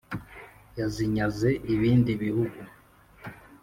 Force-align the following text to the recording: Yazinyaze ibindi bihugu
Yazinyaze 0.79 1.49
ibindi 1.73 2.11
bihugu 2.21 2.59